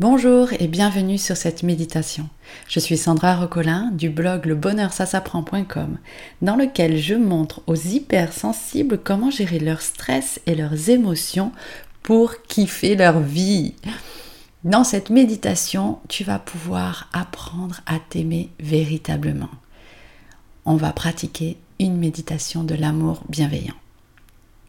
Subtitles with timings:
[0.00, 2.26] Bonjour et bienvenue sur cette méditation.
[2.66, 9.58] Je suis Sandra Rocolin du blog le dans lequel je montre aux hypersensibles comment gérer
[9.58, 11.52] leur stress et leurs émotions
[12.02, 13.74] pour kiffer leur vie.
[14.64, 19.50] Dans cette méditation, tu vas pouvoir apprendre à t'aimer véritablement.
[20.64, 23.76] On va pratiquer une méditation de l'amour bienveillant.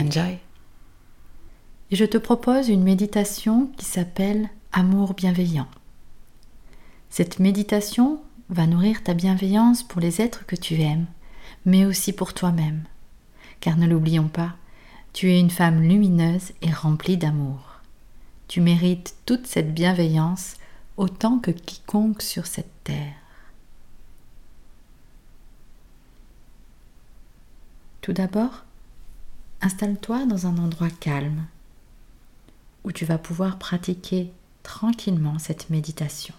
[0.00, 0.38] Enjoy.
[1.92, 5.68] Je te propose une méditation qui s'appelle amour bienveillant.
[7.10, 11.06] Cette méditation va nourrir ta bienveillance pour les êtres que tu aimes,
[11.66, 12.84] mais aussi pour toi-même.
[13.60, 14.56] Car ne l'oublions pas,
[15.12, 17.80] tu es une femme lumineuse et remplie d'amour.
[18.48, 20.56] Tu mérites toute cette bienveillance
[20.96, 23.14] autant que quiconque sur cette terre.
[28.00, 28.64] Tout d'abord,
[29.60, 31.44] installe-toi dans un endroit calme
[32.84, 36.34] où tu vas pouvoir pratiquer tranquillement cette méditation.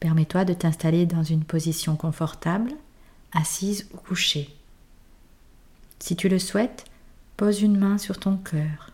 [0.00, 2.72] Permets-toi de t'installer dans une position confortable,
[3.32, 4.54] assise ou couchée.
[6.00, 6.84] Si tu le souhaites,
[7.36, 8.90] pose une main sur ton cœur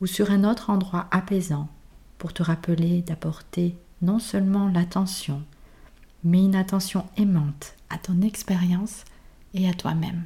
[0.00, 1.68] ou sur un autre endroit apaisant
[2.18, 5.42] pour te rappeler d'apporter non seulement l'attention,
[6.22, 9.04] mais une attention aimante à ton expérience
[9.54, 10.24] et à toi-même.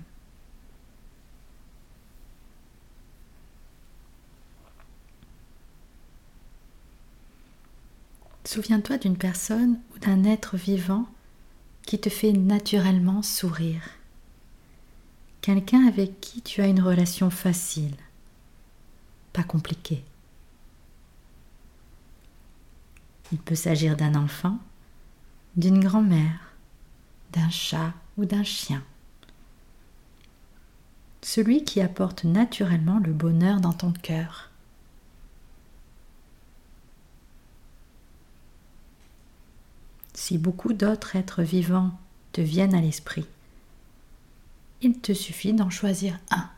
[8.52, 11.06] Souviens-toi d'une personne ou d'un être vivant
[11.86, 13.80] qui te fait naturellement sourire.
[15.40, 17.94] Quelqu'un avec qui tu as une relation facile,
[19.32, 20.04] pas compliquée.
[23.32, 24.58] Il peut s'agir d'un enfant,
[25.56, 26.52] d'une grand-mère,
[27.32, 28.84] d'un chat ou d'un chien.
[31.22, 34.51] Celui qui apporte naturellement le bonheur dans ton cœur.
[40.14, 41.92] Si beaucoup d'autres êtres vivants
[42.32, 43.26] te viennent à l'esprit.
[44.80, 46.48] Il te suffit d'en choisir un.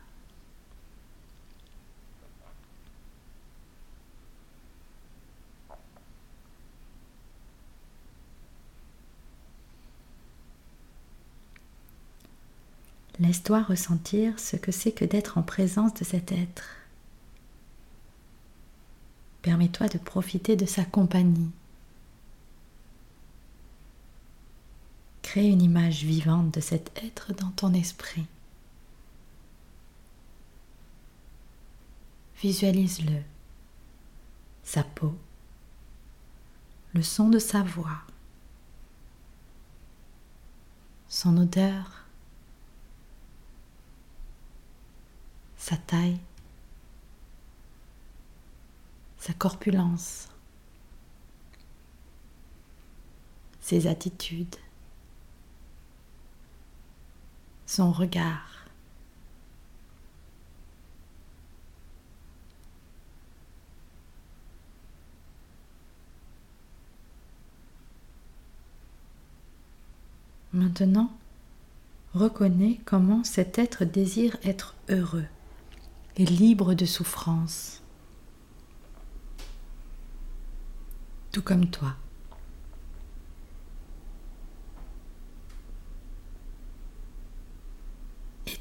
[13.19, 16.75] Laisse-toi ressentir ce que c'est que d'être en présence de cet être.
[19.41, 21.49] Permets-toi de profiter de sa compagnie.
[25.35, 28.25] Crée une image vivante de cet être dans ton esprit.
[32.41, 33.21] Visualise-le,
[34.63, 35.13] sa peau,
[36.93, 37.99] le son de sa voix,
[41.09, 42.05] son odeur,
[45.57, 46.21] sa taille,
[49.17, 50.29] sa corpulence,
[53.59, 54.55] ses attitudes
[57.91, 58.55] regard.
[70.53, 71.11] Maintenant,
[72.13, 75.25] reconnais comment cet être désire être heureux
[76.15, 77.81] et libre de souffrance,
[81.33, 81.95] tout comme toi.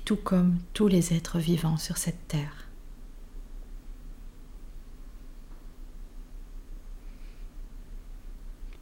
[0.04, 2.68] Tout comme tous les êtres vivants sur cette terre.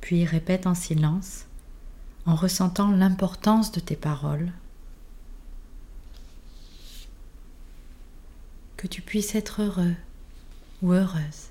[0.00, 1.46] Puis répète en silence,
[2.26, 4.52] en ressentant l'importance de tes paroles,
[8.76, 9.94] que tu puisses être heureux
[10.82, 11.50] ou heureuse.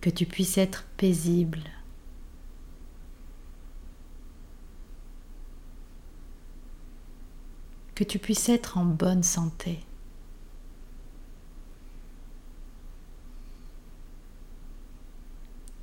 [0.00, 1.62] Que tu puisses être paisible
[7.94, 9.78] que tu puisses être en bonne santé.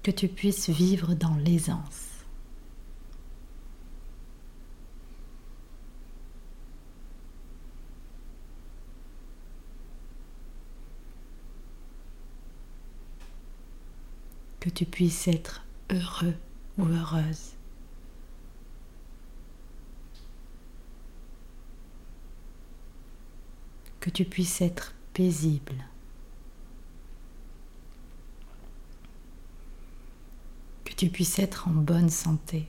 [0.03, 2.07] Que tu puisses vivre dans l'aisance.
[14.59, 16.35] Que tu puisses être heureux
[16.77, 17.60] ou heureuse.
[24.01, 25.85] que tu puisses être paisible.
[30.83, 32.67] Que tu puisses être en bonne santé.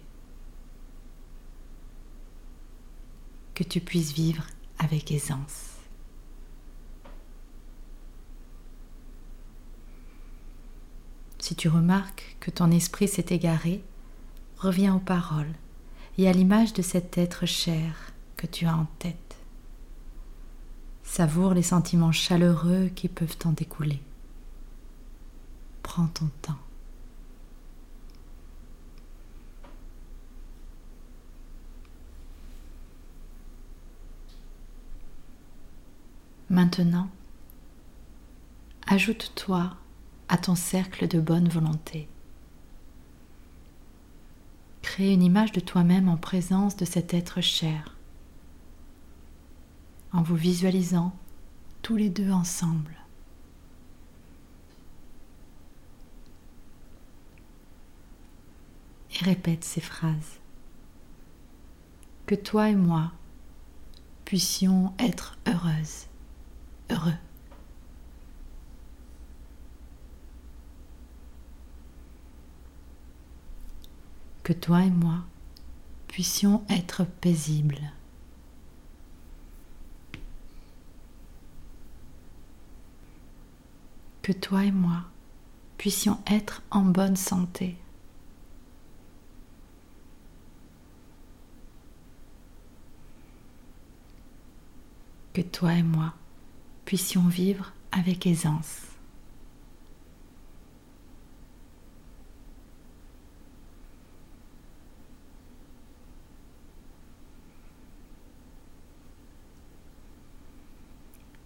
[3.54, 4.46] Que tu puisses vivre
[4.78, 5.70] avec aisance.
[11.38, 13.82] Si tu remarques que ton esprit s'est égaré,
[14.58, 15.52] reviens aux paroles
[16.18, 19.31] et à l'image de cet être cher que tu as en tête.
[21.14, 24.00] Savoure les sentiments chaleureux qui peuvent en découler.
[25.82, 26.56] Prends ton temps.
[36.48, 37.10] Maintenant,
[38.86, 39.76] ajoute-toi
[40.30, 42.08] à ton cercle de bonne volonté.
[44.80, 47.98] Crée une image de toi-même en présence de cet être cher,
[50.12, 51.14] en vous visualisant
[51.82, 52.96] tous les deux ensemble.
[59.14, 60.38] Et répète ces phrases.
[62.26, 63.12] Que toi et moi
[64.24, 66.06] puissions être heureuses
[66.90, 67.12] heureux.
[74.42, 75.20] Que toi et moi
[76.08, 77.92] puissions être paisibles.
[84.22, 85.02] Que toi et moi
[85.78, 87.76] puissions être en bonne santé.
[95.32, 96.14] Que toi et moi
[96.84, 98.82] puissions vivre avec aisance.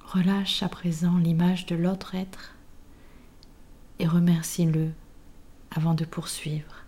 [0.05, 2.56] Relâche à présent l'image de l'autre être
[3.99, 4.91] et remercie-le
[5.71, 6.85] avant de poursuivre.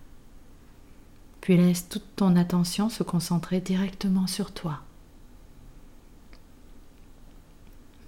[1.40, 4.80] Puis laisse toute ton attention se concentrer directement sur toi.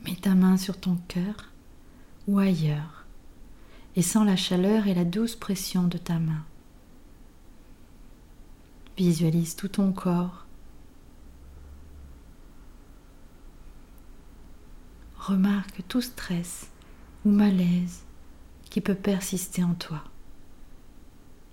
[0.04, 1.50] Mets ta main sur ton cœur
[2.26, 3.04] ou ailleurs
[3.96, 6.44] et sens la chaleur et la douce pression de ta main.
[8.96, 10.46] Visualise tout ton corps.
[15.18, 16.70] Remarque tout stress
[17.24, 18.02] ou malaise
[18.70, 20.02] qui peut persister en toi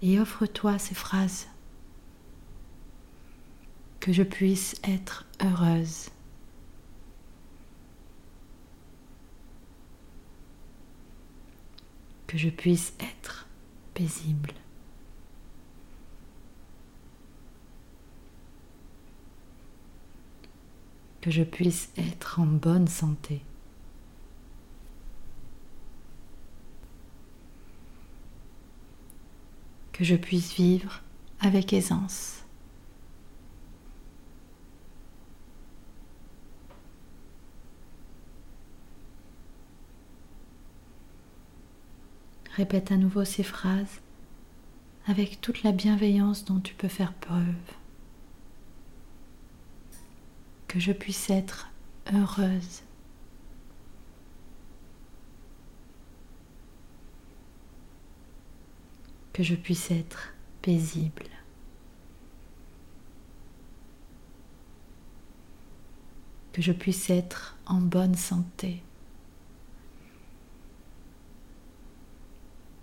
[0.01, 1.47] et offre-toi ces phrases.
[3.99, 6.11] Que je puisse être heureuse
[12.27, 13.47] que je puisse être
[13.93, 14.53] paisible.
[21.21, 23.41] Que je puisse être en bonne santé.
[29.97, 31.01] Que je puisse vivre
[31.39, 32.43] avec aisance.
[42.51, 44.01] Répète à nouveau ces phrases
[45.07, 47.41] avec toute la bienveillance dont tu peux faire preuve.
[50.67, 51.71] Que je puisse être
[52.13, 52.83] heureuse.
[59.37, 61.27] Que je puisse être paisible.
[66.53, 68.81] Que je puisse être en bonne santé.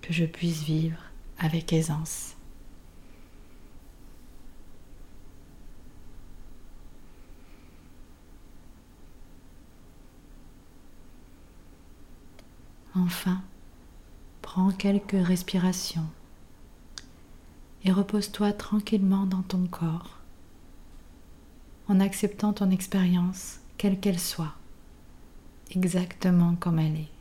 [0.01, 1.03] que je puisse vivre
[1.39, 2.37] avec aisance.
[12.95, 13.43] Enfin,
[14.43, 16.07] prends quelques respirations
[17.85, 20.19] et repose-toi tranquillement dans ton corps
[21.87, 24.55] en acceptant ton expérience, quelle qu'elle soit,
[25.71, 27.15] exactement comme elle est.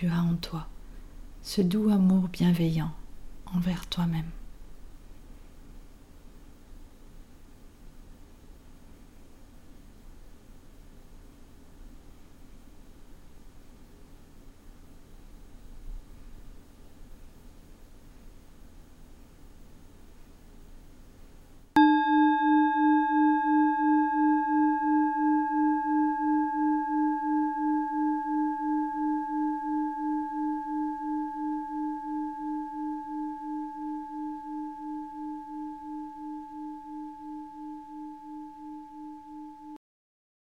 [0.00, 0.66] tu as en toi
[1.42, 2.92] ce doux amour bienveillant
[3.44, 4.30] envers toi-même.